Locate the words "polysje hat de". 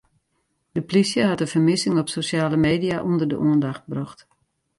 0.81-1.47